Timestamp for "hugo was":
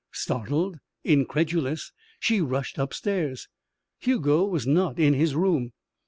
3.99-4.65